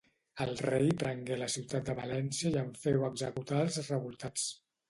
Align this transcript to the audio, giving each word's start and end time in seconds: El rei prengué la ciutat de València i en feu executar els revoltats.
El 0.45 0.53
rei 0.65 0.87
prengué 1.03 1.37
la 1.41 1.51
ciutat 1.57 1.85
de 1.91 1.95
València 2.01 2.53
i 2.57 2.57
en 2.65 2.75
feu 2.87 3.07
executar 3.13 3.61
els 3.67 3.81
revoltats. 3.89 4.53